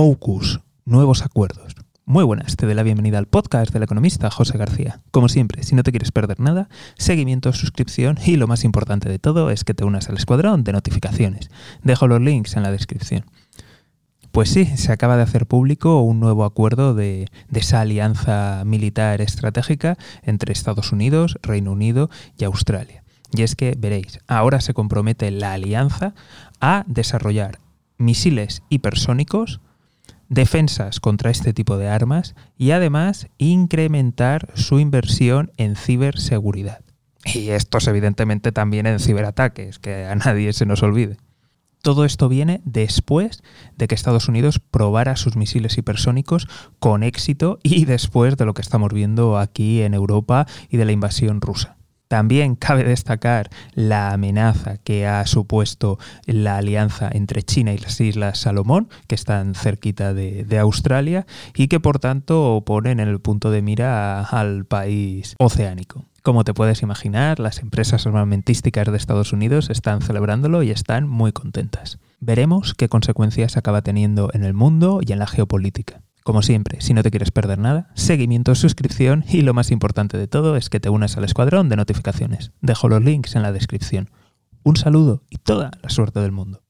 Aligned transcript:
AUKUS, 0.00 0.60
nuevos 0.86 1.26
acuerdos. 1.26 1.74
Muy 2.06 2.24
buenas, 2.24 2.56
te 2.56 2.64
doy 2.64 2.74
la 2.74 2.82
bienvenida 2.82 3.18
al 3.18 3.26
podcast 3.26 3.70
del 3.70 3.82
economista 3.82 4.30
José 4.30 4.56
García. 4.56 5.02
Como 5.10 5.28
siempre, 5.28 5.62
si 5.62 5.74
no 5.74 5.82
te 5.82 5.90
quieres 5.90 6.10
perder 6.10 6.40
nada, 6.40 6.70
seguimiento, 6.96 7.52
suscripción 7.52 8.16
y 8.24 8.36
lo 8.36 8.46
más 8.46 8.64
importante 8.64 9.10
de 9.10 9.18
todo 9.18 9.50
es 9.50 9.62
que 9.62 9.74
te 9.74 9.84
unas 9.84 10.08
al 10.08 10.16
escuadrón 10.16 10.64
de 10.64 10.72
notificaciones. 10.72 11.50
Dejo 11.82 12.08
los 12.08 12.18
links 12.18 12.56
en 12.56 12.62
la 12.62 12.70
descripción. 12.70 13.26
Pues 14.32 14.48
sí, 14.48 14.64
se 14.64 14.90
acaba 14.90 15.18
de 15.18 15.22
hacer 15.22 15.44
público 15.44 16.00
un 16.00 16.18
nuevo 16.18 16.46
acuerdo 16.46 16.94
de, 16.94 17.28
esa 17.52 17.82
alianza 17.82 18.62
militar 18.64 19.20
estratégica 19.20 19.98
entre 20.22 20.54
Estados 20.54 20.92
Unidos, 20.92 21.38
Reino 21.42 21.72
Unido 21.72 22.08
y 22.38 22.44
Australia. 22.44 23.04
Y 23.36 23.42
es 23.42 23.54
que, 23.54 23.76
veréis, 23.78 24.20
ahora 24.28 24.62
se 24.62 24.72
compromete 24.72 25.30
la 25.30 25.52
alianza 25.52 26.14
a 26.58 26.84
desarrollar 26.86 27.58
misiles 27.98 28.62
hipersónicos, 28.70 29.60
defensas 30.30 31.00
contra 31.00 31.30
este 31.30 31.52
tipo 31.52 31.76
de 31.76 31.88
armas 31.88 32.34
y 32.56 32.70
además 32.70 33.26
incrementar 33.36 34.50
su 34.54 34.78
inversión 34.78 35.52
en 35.58 35.76
ciberseguridad. 35.76 36.80
Y 37.24 37.50
estos 37.50 37.86
evidentemente 37.86 38.52
también 38.52 38.86
en 38.86 38.98
ciberataques, 38.98 39.78
que 39.78 40.06
a 40.06 40.14
nadie 40.14 40.54
se 40.54 40.64
nos 40.64 40.82
olvide. 40.82 41.18
Todo 41.82 42.04
esto 42.04 42.28
viene 42.28 42.60
después 42.64 43.42
de 43.76 43.88
que 43.88 43.94
Estados 43.94 44.28
Unidos 44.28 44.58
probara 44.58 45.16
sus 45.16 45.36
misiles 45.36 45.76
hipersónicos 45.78 46.46
con 46.78 47.02
éxito 47.02 47.58
y 47.62 47.84
después 47.84 48.36
de 48.36 48.44
lo 48.44 48.54
que 48.54 48.62
estamos 48.62 48.92
viendo 48.92 49.38
aquí 49.38 49.82
en 49.82 49.94
Europa 49.94 50.46
y 50.68 50.76
de 50.76 50.84
la 50.84 50.92
invasión 50.92 51.40
rusa. 51.40 51.79
También 52.10 52.56
cabe 52.56 52.82
destacar 52.82 53.50
la 53.74 54.12
amenaza 54.12 54.78
que 54.78 55.06
ha 55.06 55.24
supuesto 55.28 56.00
la 56.26 56.56
alianza 56.56 57.08
entre 57.12 57.44
China 57.44 57.72
y 57.72 57.78
las 57.78 58.00
Islas 58.00 58.36
Salomón, 58.36 58.88
que 59.06 59.14
están 59.14 59.54
cerquita 59.54 60.12
de, 60.12 60.58
Australia, 60.58 61.24
y 61.54 61.68
que 61.68 61.78
por 61.78 62.00
tanto 62.00 62.64
ponen 62.66 62.98
en 62.98 63.06
el 63.06 63.20
punto 63.20 63.52
de 63.52 63.62
mira 63.62 64.22
al 64.24 64.64
país 64.64 65.36
oceánico. 65.38 66.04
Como 66.24 66.42
te 66.42 66.52
puedes 66.52 66.82
imaginar, 66.82 67.38
las 67.38 67.60
empresas 67.60 68.04
armamentísticas 68.08 68.90
de 68.90 68.96
Estados 68.96 69.32
Unidos 69.32 69.70
están 69.70 70.02
celebrándolo 70.02 70.64
y 70.64 70.72
están 70.72 71.08
muy 71.08 71.30
contentas. 71.30 72.00
Veremos 72.18 72.74
qué 72.74 72.88
consecuencias 72.88 73.56
acaba 73.56 73.82
teniendo 73.82 74.30
en 74.34 74.42
el 74.42 74.52
mundo 74.52 74.98
y 75.00 75.12
en 75.12 75.20
la 75.20 75.28
geopolítica. 75.28 76.02
Como 76.24 76.42
siempre, 76.42 76.80
si 76.80 76.92
no 76.92 77.02
te 77.02 77.10
quieres 77.10 77.30
perder 77.30 77.58
nada, 77.58 77.90
seguimiento, 77.94 78.54
suscripción 78.54 79.24
y 79.28 79.42
lo 79.42 79.54
más 79.54 79.70
importante 79.70 80.18
de 80.18 80.28
todo 80.28 80.56
es 80.56 80.68
que 80.68 80.80
te 80.80 80.90
unas 80.90 81.16
al 81.16 81.24
escuadrón 81.24 81.68
de 81.68 81.76
notificaciones. 81.76 82.52
Dejo 82.60 82.88
los 82.88 83.02
links 83.02 83.36
en 83.36 83.42
la 83.42 83.52
descripción. 83.52 84.10
Un 84.62 84.76
saludo 84.76 85.22
y 85.30 85.38
toda 85.38 85.70
la 85.82 85.88
suerte 85.88 86.20
del 86.20 86.32
mundo. 86.32 86.62